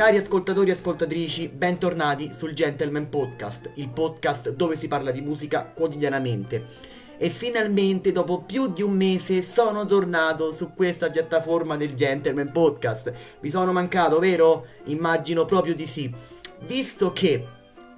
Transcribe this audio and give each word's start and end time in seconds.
Cari 0.00 0.16
ascoltatori 0.16 0.70
e 0.70 0.72
ascoltatrici, 0.72 1.48
bentornati 1.48 2.32
sul 2.34 2.54
Gentleman 2.54 3.10
Podcast, 3.10 3.72
il 3.74 3.90
podcast 3.90 4.48
dove 4.48 4.74
si 4.74 4.88
parla 4.88 5.10
di 5.10 5.20
musica 5.20 5.64
quotidianamente. 5.64 6.64
E 7.18 7.28
finalmente, 7.28 8.10
dopo 8.10 8.40
più 8.40 8.68
di 8.68 8.80
un 8.80 8.92
mese, 8.92 9.42
sono 9.42 9.84
tornato 9.84 10.52
su 10.52 10.72
questa 10.74 11.10
piattaforma 11.10 11.76
del 11.76 11.92
Gentleman 11.92 12.50
Podcast. 12.50 13.12
Vi 13.40 13.50
sono 13.50 13.72
mancato, 13.72 14.18
vero? 14.18 14.68
Immagino 14.84 15.44
proprio 15.44 15.74
di 15.74 15.84
sì. 15.84 16.10
Visto 16.60 17.12
che 17.12 17.46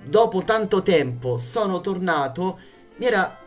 dopo 0.05 0.43
tanto 0.43 0.83
tempo 0.83 1.37
sono 1.37 1.81
tornato, 1.81 2.59
mi 2.97 3.07
era 3.07 3.39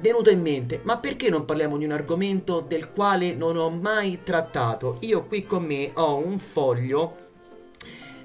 venuto 0.00 0.28
in 0.28 0.40
mente, 0.40 0.80
ma 0.82 0.98
perché 0.98 1.30
non 1.30 1.44
parliamo 1.44 1.78
di 1.78 1.84
un 1.84 1.92
argomento 1.92 2.64
del 2.66 2.90
quale 2.90 3.32
non 3.32 3.56
ho 3.56 3.70
mai 3.70 4.24
trattato? 4.24 4.96
Io 5.02 5.24
qui 5.24 5.46
con 5.46 5.62
me 5.62 5.92
ho 5.94 6.16
un 6.16 6.40
foglio 6.40 7.30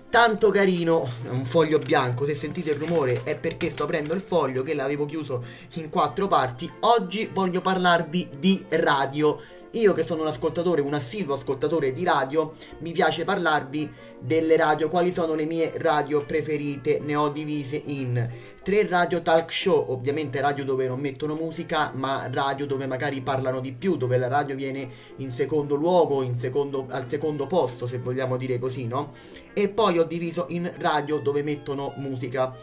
tanto 0.09 0.51
carino, 0.51 1.07
un 1.29 1.45
foglio 1.45 1.79
bianco, 1.79 2.25
se 2.25 2.33
sentite 2.33 2.71
il 2.71 2.77
rumore 2.77 3.23
è 3.23 3.37
perché 3.37 3.69
sto 3.69 3.83
aprendo 3.83 4.13
il 4.13 4.21
foglio 4.21 4.63
che 4.63 4.73
l'avevo 4.73 5.05
chiuso 5.05 5.43
in 5.73 5.89
quattro 5.89 6.27
parti. 6.27 6.71
Oggi 6.81 7.29
voglio 7.31 7.61
parlarvi 7.61 8.29
di 8.39 8.65
radio 8.69 9.39
io 9.71 9.93
che 9.93 10.03
sono 10.03 10.21
un 10.21 10.27
ascoltatore, 10.27 10.81
un 10.81 10.93
assiduo 10.93 11.35
ascoltatore 11.35 11.91
di 11.91 12.03
radio, 12.03 12.53
mi 12.79 12.91
piace 12.91 13.23
parlarvi 13.23 13.91
delle 14.19 14.55
radio, 14.57 14.89
quali 14.89 15.11
sono 15.11 15.33
le 15.33 15.45
mie 15.45 15.73
radio 15.77 16.25
preferite, 16.25 16.99
ne 17.03 17.15
ho 17.15 17.29
divise 17.29 17.81
in 17.85 18.31
tre 18.63 18.87
radio 18.87 19.21
talk 19.21 19.51
show, 19.51 19.85
ovviamente 19.89 20.41
radio 20.41 20.63
dove 20.63 20.87
non 20.87 20.99
mettono 20.99 21.35
musica, 21.35 21.91
ma 21.93 22.27
radio 22.31 22.65
dove 22.65 22.85
magari 22.87 23.21
parlano 23.21 23.59
di 23.59 23.73
più, 23.73 23.97
dove 23.97 24.17
la 24.17 24.27
radio 24.27 24.55
viene 24.55 24.89
in 25.17 25.31
secondo 25.31 25.75
luogo, 25.75 26.21
in 26.21 26.37
secondo, 26.37 26.85
al 26.89 27.07
secondo 27.09 27.45
posto, 27.47 27.87
se 27.87 27.99
vogliamo 27.99 28.37
dire 28.37 28.59
così, 28.59 28.87
no? 28.87 29.11
E 29.53 29.69
poi 29.69 29.99
ho 29.99 30.03
diviso 30.03 30.45
in 30.49 30.71
radio 30.77 31.19
dove 31.19 31.43
mettono 31.43 31.93
musica. 31.97 32.53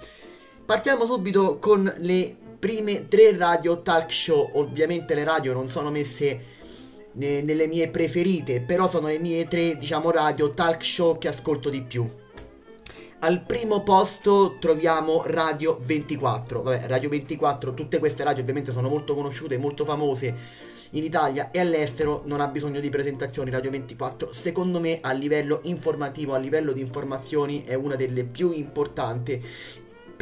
Partiamo 0.65 1.05
subito 1.05 1.59
con 1.59 1.93
le 1.99 2.37
prime 2.59 3.09
tre 3.09 3.37
radio 3.37 3.83
talk 3.83 4.11
show, 4.11 4.51
ovviamente 4.55 5.15
le 5.15 5.25
radio 5.25 5.53
non 5.53 5.69
sono 5.69 5.91
messe 5.91 6.54
ne, 7.15 7.43
nelle 7.43 7.67
mie 7.67 7.89
preferite, 7.89 8.61
però 8.61 8.89
sono 8.89 9.09
le 9.09 9.19
mie 9.19 9.47
tre, 9.47 9.77
diciamo, 9.77 10.11
radio 10.11 10.53
talk 10.53 10.85
show 10.85 11.19
che 11.19 11.29
ascolto 11.29 11.69
di 11.69 11.83
più. 11.83 12.09
Al 13.21 13.43
primo 13.43 13.83
posto 13.83 14.57
troviamo 14.61 15.23
Radio 15.25 15.79
24. 15.83 16.63
Vabbè, 16.63 16.87
Radio 16.87 17.09
24, 17.09 17.73
tutte 17.73 17.99
queste 17.99 18.23
radio 18.23 18.43
ovviamente 18.43 18.71
sono 18.71 18.89
molto 18.89 19.15
conosciute, 19.15 19.57
molto 19.57 19.85
famose 19.85 20.63
in 20.91 21.05
Italia 21.05 21.51
e 21.51 21.59
all'estero, 21.59 22.23
non 22.27 22.41
ha 22.41 22.49
bisogno 22.49 22.81
di 22.81 22.91
presentazioni 22.91 23.51
Radio 23.51 23.71
24. 23.71 24.33
Secondo 24.33 24.79
me 24.79 24.99
a 25.01 25.13
livello 25.13 25.61
informativo, 25.63 26.35
a 26.35 26.39
livello 26.39 26.73
di 26.73 26.81
informazioni 26.81 27.63
è 27.65 27.75
una 27.75 27.97
delle 27.97 28.25
più 28.25 28.53
importanti 28.53 29.43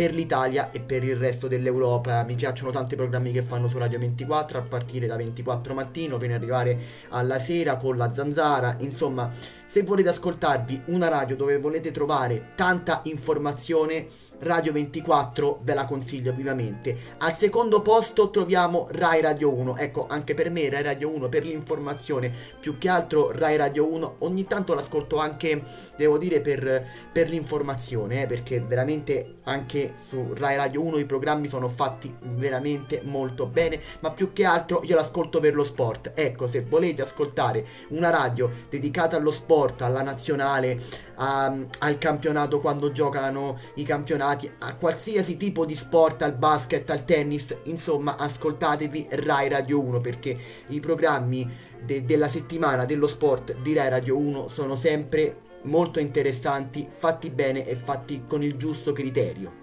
per 0.02 0.14
l'Italia 0.14 0.72
e 0.72 0.80
per 0.80 1.04
il 1.04 1.14
resto 1.14 1.46
dell'Europa. 1.46 2.24
Mi 2.24 2.34
piacciono 2.34 2.72
tanti 2.72 2.96
programmi 2.96 3.30
che 3.30 3.42
fanno 3.42 3.68
su 3.68 3.78
Radio 3.78 4.00
24 4.00 4.58
a 4.58 4.62
partire 4.62 5.06
da 5.06 5.14
24 5.14 5.74
mattino 5.74 6.18
fino 6.18 6.34
ad 6.34 6.40
arrivare 6.40 6.76
alla 7.10 7.38
sera 7.38 7.76
con 7.76 7.96
la 7.96 8.12
zanzara, 8.12 8.74
insomma 8.80 9.30
se 9.72 9.84
volete 9.84 10.10
ascoltarvi 10.10 10.82
una 10.88 11.08
radio 11.08 11.34
dove 11.34 11.56
volete 11.56 11.92
trovare 11.92 12.50
tanta 12.56 13.00
informazione, 13.04 14.06
Radio 14.40 14.70
24 14.72 15.60
ve 15.62 15.72
la 15.72 15.86
consiglio 15.86 16.34
vivamente. 16.34 16.94
Al 17.18 17.34
secondo 17.34 17.80
posto 17.80 18.28
troviamo 18.28 18.88
Rai 18.90 19.22
Radio 19.22 19.50
1. 19.50 19.78
Ecco, 19.78 20.06
anche 20.08 20.34
per 20.34 20.50
me 20.50 20.68
Rai 20.68 20.82
Radio 20.82 21.08
1 21.14 21.28
per 21.30 21.46
l'informazione, 21.46 22.30
più 22.60 22.76
che 22.76 22.90
altro 22.90 23.30
Rai 23.30 23.56
Radio 23.56 23.90
1. 23.90 24.16
Ogni 24.18 24.46
tanto 24.46 24.74
l'ascolto 24.74 25.16
anche, 25.16 25.62
devo 25.96 26.18
dire, 26.18 26.42
per, 26.42 26.86
per 27.10 27.30
l'informazione, 27.30 28.22
eh, 28.22 28.26
perché 28.26 28.60
veramente 28.60 29.36
anche 29.44 29.91
su 29.96 30.32
Rai 30.34 30.56
Radio 30.56 30.82
1 30.82 30.98
i 30.98 31.04
programmi 31.04 31.48
sono 31.48 31.68
fatti 31.68 32.14
veramente 32.20 33.00
molto 33.04 33.46
bene, 33.46 33.80
ma 34.00 34.10
più 34.10 34.32
che 34.32 34.44
altro 34.44 34.82
io 34.84 34.96
l'ascolto 34.96 35.40
per 35.40 35.54
lo 35.54 35.64
sport. 35.64 36.12
Ecco, 36.14 36.48
se 36.48 36.62
volete 36.62 37.02
ascoltare 37.02 37.66
una 37.88 38.10
radio 38.10 38.50
dedicata 38.68 39.16
allo 39.16 39.30
sport, 39.30 39.82
alla 39.82 40.02
nazionale, 40.02 40.80
a, 41.16 41.56
al 41.80 41.98
campionato 41.98 42.60
quando 42.60 42.92
giocano 42.92 43.58
i 43.74 43.84
campionati, 43.84 44.50
a 44.58 44.74
qualsiasi 44.76 45.36
tipo 45.36 45.64
di 45.64 45.74
sport, 45.74 46.22
al 46.22 46.34
basket, 46.34 46.88
al 46.90 47.04
tennis, 47.04 47.56
insomma 47.64 48.16
ascoltatevi 48.16 49.08
Rai 49.10 49.48
Radio 49.48 49.80
1 49.80 50.00
perché 50.00 50.36
i 50.68 50.80
programmi 50.80 51.50
de- 51.80 52.04
della 52.04 52.28
settimana 52.28 52.84
dello 52.84 53.06
sport 53.06 53.56
di 53.60 53.74
Rai 53.74 53.88
Radio 53.88 54.16
1 54.16 54.48
sono 54.48 54.76
sempre 54.76 55.50
molto 55.62 56.00
interessanti, 56.00 56.88
fatti 56.94 57.30
bene 57.30 57.66
e 57.66 57.76
fatti 57.76 58.24
con 58.26 58.42
il 58.42 58.56
giusto 58.56 58.92
criterio. 58.92 59.61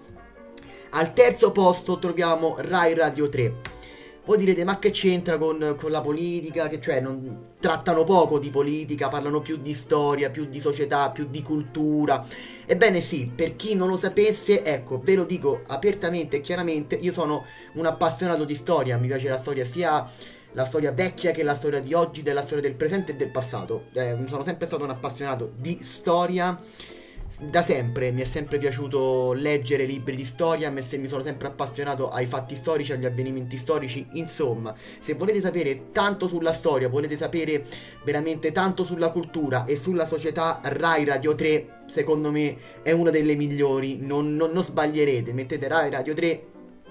Al 0.92 1.12
terzo 1.12 1.52
posto 1.52 1.98
troviamo 1.98 2.56
Rai 2.58 2.94
Radio 2.94 3.28
3 3.28 3.78
voi 4.30 4.38
direte, 4.38 4.62
ma 4.64 4.78
che 4.78 4.90
c'entra 4.90 5.38
con, 5.38 5.74
con 5.76 5.90
la 5.90 6.00
politica? 6.00 6.68
Che 6.68 6.80
cioè 6.80 7.00
non 7.00 7.54
trattano 7.58 8.04
poco 8.04 8.38
di 8.38 8.50
politica, 8.50 9.08
parlano 9.08 9.40
più 9.40 9.56
di 9.56 9.74
storia, 9.74 10.30
più 10.30 10.44
di 10.44 10.60
società, 10.60 11.10
più 11.10 11.26
di 11.28 11.42
cultura. 11.42 12.24
Ebbene 12.64 13.00
sì, 13.00 13.28
per 13.34 13.56
chi 13.56 13.74
non 13.74 13.88
lo 13.88 13.98
sapesse, 13.98 14.62
ecco, 14.62 15.00
ve 15.02 15.16
lo 15.16 15.24
dico 15.24 15.62
apertamente 15.66 16.36
e 16.36 16.40
chiaramente, 16.42 16.94
io 16.94 17.12
sono 17.12 17.44
un 17.72 17.86
appassionato 17.86 18.44
di 18.44 18.54
storia, 18.54 18.98
mi 18.98 19.08
piace 19.08 19.28
la 19.28 19.38
storia 19.38 19.64
sia 19.64 20.08
la 20.52 20.64
storia 20.64 20.92
vecchia 20.92 21.32
che 21.32 21.42
la 21.42 21.56
storia 21.56 21.80
di 21.80 21.94
oggi, 21.94 22.22
della 22.22 22.44
storia 22.44 22.62
del 22.62 22.74
presente 22.74 23.12
e 23.12 23.16
del 23.16 23.30
passato. 23.30 23.86
Eh, 23.94 24.16
sono 24.28 24.44
sempre 24.44 24.66
stato 24.66 24.84
un 24.84 24.90
appassionato 24.90 25.52
di 25.56 25.80
storia 25.82 26.56
da 27.38 27.62
sempre 27.62 28.10
mi 28.10 28.22
è 28.22 28.24
sempre 28.24 28.58
piaciuto 28.58 29.32
leggere 29.32 29.84
libri 29.84 30.16
di 30.16 30.24
storia, 30.24 30.70
mi 30.70 30.82
sono 31.08 31.22
sempre 31.22 31.48
appassionato 31.48 32.10
ai 32.10 32.26
fatti 32.26 32.56
storici, 32.56 32.92
agli 32.92 33.06
avvenimenti 33.06 33.56
storici, 33.56 34.06
insomma, 34.12 34.74
se 35.00 35.14
volete 35.14 35.40
sapere 35.40 35.90
tanto 35.92 36.28
sulla 36.28 36.52
storia, 36.52 36.88
volete 36.88 37.16
sapere 37.16 37.64
veramente 38.04 38.52
tanto 38.52 38.84
sulla 38.84 39.10
cultura 39.10 39.64
e 39.64 39.76
sulla 39.76 40.06
società, 40.06 40.60
Rai 40.62 41.04
Radio 41.04 41.34
3 41.34 41.78
secondo 41.86 42.30
me 42.30 42.56
è 42.82 42.92
una 42.92 43.10
delle 43.10 43.34
migliori, 43.34 43.98
non, 43.98 44.36
non, 44.36 44.52
non 44.52 44.64
sbaglierete, 44.64 45.32
mettete 45.32 45.66
Rai 45.66 45.90
Radio 45.90 46.14
3 46.14 46.44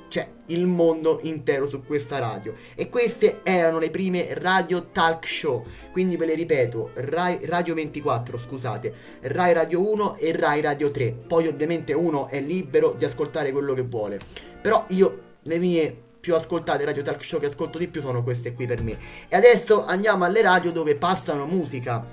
c'è 0.09 0.27
il 0.47 0.65
mondo 0.65 1.19
intero 1.23 1.69
su 1.69 1.83
questa 1.85 2.19
radio. 2.19 2.53
E 2.75 2.89
queste 2.89 3.39
erano 3.43 3.79
le 3.79 3.89
prime 3.89 4.33
radio 4.33 4.87
talk 4.87 5.25
show. 5.25 5.65
Quindi 5.93 6.17
ve 6.17 6.25
le 6.25 6.33
ripeto, 6.33 6.91
Rai, 6.95 7.45
Radio 7.45 7.73
24, 7.75 8.37
scusate, 8.37 8.93
Rai 9.21 9.53
Radio 9.53 9.89
1 9.89 10.17
e 10.17 10.35
Rai 10.35 10.59
Radio 10.59 10.91
3. 10.91 11.11
Poi 11.11 11.47
ovviamente 11.47 11.93
uno 11.93 12.27
è 12.27 12.41
libero 12.41 12.93
di 12.97 13.05
ascoltare 13.05 13.53
quello 13.53 13.73
che 13.73 13.83
vuole. 13.83 14.19
Però 14.61 14.83
io, 14.89 15.21
le 15.43 15.57
mie 15.57 15.97
più 16.19 16.35
ascoltate 16.35 16.83
radio 16.83 17.01
talk 17.01 17.23
show 17.23 17.39
che 17.39 17.45
ascolto 17.45 17.77
di 17.77 17.87
più 17.87 18.01
sono 18.01 18.23
queste 18.23 18.53
qui 18.53 18.65
per 18.65 18.83
me. 18.83 18.97
E 19.29 19.35
adesso 19.35 19.85
andiamo 19.85 20.25
alle 20.25 20.41
radio 20.41 20.71
dove 20.71 20.95
passano 20.95 21.45
musica. 21.45 22.05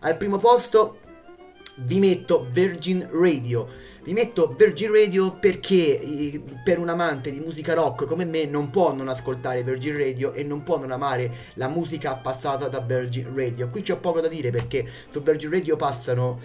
Al 0.00 0.16
primo 0.16 0.38
posto 0.38 0.98
vi 1.78 1.98
metto 1.98 2.46
Virgin 2.50 3.08
Radio 3.10 3.87
vi 4.08 4.14
metto 4.14 4.54
Virgin 4.56 4.90
Radio 4.90 5.32
perché 5.32 6.40
per 6.64 6.78
un 6.78 6.88
amante 6.88 7.30
di 7.30 7.40
musica 7.40 7.74
rock 7.74 8.06
come 8.06 8.24
me 8.24 8.46
non 8.46 8.70
può 8.70 8.94
non 8.94 9.06
ascoltare 9.08 9.62
Virgin 9.62 9.98
Radio 9.98 10.32
e 10.32 10.44
non 10.44 10.62
può 10.62 10.78
non 10.78 10.92
amare 10.92 11.30
la 11.56 11.68
musica 11.68 12.14
passata 12.14 12.68
da 12.68 12.80
Virgin 12.80 13.36
Radio. 13.36 13.68
Qui 13.68 13.82
c'ho 13.82 13.98
poco 13.98 14.20
da 14.20 14.28
dire 14.28 14.48
perché 14.48 14.88
su 15.10 15.22
Virgin 15.22 15.50
Radio 15.50 15.76
passano 15.76 16.40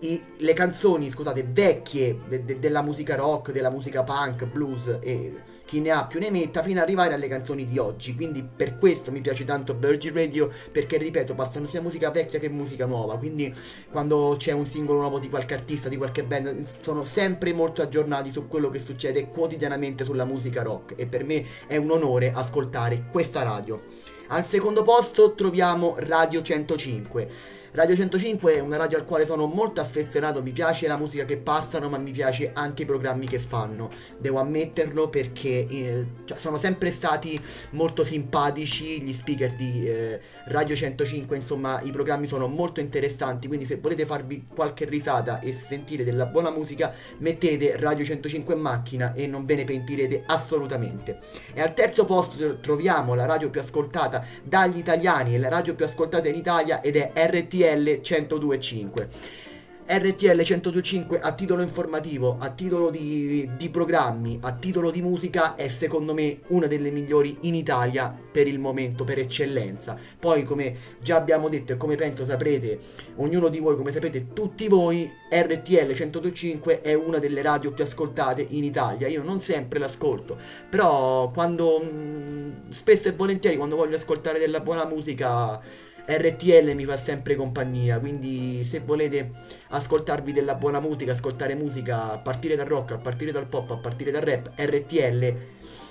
i, 0.00 0.22
le 0.36 0.52
canzoni, 0.52 1.08
scusate, 1.08 1.46
vecchie 1.48 2.18
de, 2.28 2.44
de, 2.44 2.58
della 2.58 2.82
musica 2.82 3.14
rock, 3.14 3.50
della 3.50 3.70
musica 3.70 4.02
punk, 4.02 4.44
blues 4.44 4.98
e 5.00 5.32
chi 5.64 5.80
ne 5.80 5.90
ha 5.90 6.06
più 6.06 6.20
ne 6.20 6.30
metta 6.30 6.62
fino 6.62 6.78
ad 6.78 6.84
arrivare 6.84 7.14
alle 7.14 7.28
canzoni 7.28 7.66
di 7.66 7.78
oggi. 7.78 8.14
Quindi 8.14 8.44
per 8.44 8.76
questo 8.76 9.10
mi 9.10 9.20
piace 9.20 9.44
tanto 9.44 9.76
Virgin 9.76 10.14
Radio 10.14 10.50
perché 10.70 10.96
ripeto, 10.98 11.34
passano 11.34 11.66
sia 11.66 11.80
musica 11.80 12.10
vecchia 12.10 12.38
che 12.38 12.48
musica 12.48 12.86
nuova. 12.86 13.16
Quindi 13.16 13.52
quando 13.90 14.36
c'è 14.38 14.52
un 14.52 14.66
singolo 14.66 15.00
nuovo 15.00 15.18
di 15.18 15.28
qualche 15.28 15.54
artista, 15.54 15.88
di 15.88 15.96
qualche 15.96 16.24
band, 16.24 16.64
sono 16.80 17.04
sempre 17.04 17.52
molto 17.52 17.82
aggiornati 17.82 18.30
su 18.30 18.46
quello 18.48 18.70
che 18.70 18.78
succede 18.78 19.28
quotidianamente 19.28 20.04
sulla 20.04 20.24
musica 20.24 20.62
rock 20.62 20.94
e 20.96 21.06
per 21.06 21.24
me 21.24 21.44
è 21.66 21.76
un 21.76 21.90
onore 21.90 22.32
ascoltare 22.34 23.04
questa 23.10 23.42
radio. 23.42 23.82
Al 24.28 24.44
secondo 24.44 24.82
posto 24.82 25.34
troviamo 25.34 25.94
Radio 25.98 26.42
105. 26.42 27.62
Radio 27.74 27.96
105 27.96 28.54
è 28.54 28.60
una 28.60 28.76
radio 28.76 28.98
al 28.98 29.04
quale 29.04 29.26
sono 29.26 29.46
molto 29.46 29.80
affezionato, 29.80 30.40
mi 30.40 30.52
piace 30.52 30.86
la 30.86 30.96
musica 30.96 31.24
che 31.24 31.38
passano, 31.38 31.88
ma 31.88 31.98
mi 31.98 32.12
piace 32.12 32.52
anche 32.54 32.82
i 32.82 32.84
programmi 32.84 33.26
che 33.26 33.40
fanno. 33.40 33.90
Devo 34.16 34.38
ammetterlo 34.38 35.08
perché 35.08 35.66
eh, 35.66 36.06
cioè, 36.24 36.38
sono 36.38 36.56
sempre 36.56 36.92
stati 36.92 37.36
molto 37.70 38.04
simpatici 38.04 39.02
gli 39.02 39.12
speaker 39.12 39.56
di 39.56 39.88
eh, 39.88 40.20
Radio 40.44 40.76
105, 40.76 41.34
insomma 41.34 41.80
i 41.80 41.90
programmi 41.90 42.28
sono 42.28 42.46
molto 42.46 42.78
interessanti, 42.78 43.48
quindi 43.48 43.66
se 43.66 43.78
volete 43.78 44.06
farvi 44.06 44.46
qualche 44.54 44.84
risata 44.84 45.40
e 45.40 45.52
sentire 45.52 46.04
della 46.04 46.26
buona 46.26 46.50
musica, 46.50 46.94
mettete 47.18 47.76
Radio 47.76 48.04
105 48.04 48.54
in 48.54 48.60
macchina 48.60 49.14
e 49.14 49.26
non 49.26 49.44
ve 49.46 49.56
ne 49.56 49.64
pentirete 49.64 50.22
assolutamente. 50.26 51.18
E 51.52 51.60
al 51.60 51.74
terzo 51.74 52.04
posto 52.04 52.60
troviamo 52.60 53.14
la 53.14 53.26
radio 53.26 53.50
più 53.50 53.60
ascoltata 53.60 54.24
dagli 54.44 54.78
italiani 54.78 55.34
e 55.34 55.38
la 55.38 55.48
radio 55.48 55.74
più 55.74 55.84
ascoltata 55.84 56.28
in 56.28 56.36
Italia 56.36 56.80
ed 56.80 56.94
è 56.94 57.10
RTL 57.16 57.63
RTL 57.64 58.00
102.5. 58.02 59.42
RTL 59.86 60.36
1025 60.36 61.20
a 61.20 61.32
titolo 61.32 61.60
informativo, 61.60 62.38
a 62.40 62.48
titolo 62.48 62.88
di, 62.88 63.50
di, 63.58 63.68
programmi, 63.68 64.38
a 64.40 64.52
titolo 64.52 64.90
di 64.90 65.02
musica 65.02 65.56
è 65.56 65.68
secondo 65.68 66.14
me 66.14 66.40
una 66.48 66.66
delle 66.66 66.90
migliori 66.90 67.36
in 67.42 67.54
Italia 67.54 68.14
per 68.32 68.46
il 68.46 68.58
momento, 68.58 69.04
per 69.04 69.18
eccellenza. 69.18 69.94
Poi 70.18 70.42
come 70.44 70.74
già 71.02 71.16
abbiamo 71.16 71.50
detto 71.50 71.74
e 71.74 71.76
come 71.76 71.96
penso 71.96 72.24
saprete, 72.24 72.78
ognuno 73.16 73.48
di 73.48 73.58
voi, 73.58 73.76
come 73.76 73.92
sapete 73.92 74.32
tutti 74.32 74.68
voi, 74.68 75.10
RTL 75.30 75.86
1025 75.86 76.80
è 76.80 76.94
una 76.94 77.18
delle 77.18 77.42
radio 77.42 77.72
più 77.72 77.84
ascoltate 77.84 78.46
in 78.48 78.64
Italia. 78.64 79.06
Io 79.08 79.22
non 79.22 79.40
sempre 79.40 79.78
l'ascolto, 79.78 80.38
però 80.70 81.30
quando 81.30 81.82
mm, 81.84 82.70
spesso 82.70 83.08
e 83.08 83.12
volentieri 83.12 83.58
quando 83.58 83.76
voglio 83.76 83.96
ascoltare 83.96 84.38
della 84.38 84.60
buona 84.60 84.86
musica 84.86 85.60
RTL 86.06 86.74
mi 86.74 86.84
fa 86.84 86.98
sempre 86.98 87.34
compagnia, 87.34 87.98
quindi 87.98 88.62
se 88.64 88.80
volete 88.80 89.30
ascoltarvi 89.68 90.32
della 90.32 90.54
buona 90.54 90.78
musica, 90.78 91.12
ascoltare 91.12 91.54
musica 91.54 92.12
a 92.12 92.18
partire 92.18 92.56
dal 92.56 92.66
rock, 92.66 92.92
a 92.92 92.98
partire 92.98 93.32
dal 93.32 93.46
pop, 93.46 93.70
a 93.70 93.76
partire 93.76 94.10
dal 94.10 94.22
rap, 94.22 94.52
RTL 94.54 95.36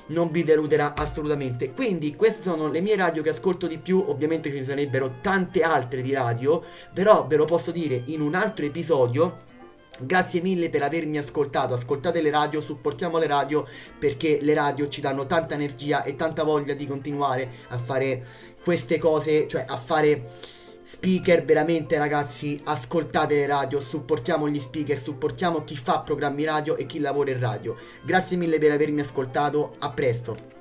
non 0.08 0.30
vi 0.32 0.44
deluderà 0.44 0.94
assolutamente. 0.96 1.72
Quindi 1.72 2.16
queste 2.16 2.44
sono 2.44 2.68
le 2.68 2.82
mie 2.82 2.96
radio 2.96 3.24
che 3.24 3.30
ascolto 3.30 3.68
di 3.68 3.78
più, 3.80 4.04
ovviamente 4.08 4.52
ci 4.52 4.64
sarebbero 4.64 5.16
tante 5.22 5.62
altre 5.62 6.02
di 6.02 6.14
radio, 6.14 6.64
però 6.94 7.26
ve 7.26 7.38
lo 7.38 7.46
posso 7.46 7.72
dire 7.72 8.02
in 8.06 8.22
un 8.22 8.36
altro 8.36 8.66
episodio 8.66 9.52
Grazie 10.00 10.42
mille 10.42 10.70
per 10.70 10.82
avermi 10.82 11.20
ascoltato, 11.20 11.76
ascoltate 11.76 12.22
le 12.22 12.32
radio, 12.32 12.62
supportiamo 12.62 13.20
le 13.20 13.28
radio 13.28 13.68
perché 13.98 14.40
le 14.42 14.56
radio 14.56 14.90
ci 14.90 15.02
danno 15.02 15.28
tanta 15.28 15.54
energia 15.54 16.04
e 16.04 16.16
tanta 16.16 16.44
voglia 16.44 16.74
di 16.74 16.88
continuare 16.88 17.50
a 17.70 17.78
fare 17.78 18.26
queste 18.64 18.98
cose, 18.98 19.48
cioè 19.48 19.66
a 19.68 19.78
fare 19.78 20.30
speaker 20.84 21.46
veramente 21.46 21.98
ragazzi, 21.98 22.60
ascoltate 22.64 23.36
le 23.36 23.46
radio, 23.46 23.80
supportiamo 23.80 24.50
gli 24.50 24.60
speaker, 24.60 25.00
supportiamo 25.00 25.64
chi 25.64 25.78
fa 25.78 26.00
programmi 26.00 26.44
radio 26.44 26.76
e 26.76 26.88
chi 26.88 27.00
lavora 27.00 27.32
in 27.32 27.40
radio. 27.40 27.76
Grazie 28.04 28.36
mille 28.36 28.58
per 28.58 28.72
avermi 28.72 29.02
ascoltato, 29.02 29.76
a 29.78 29.92
presto. 29.92 30.53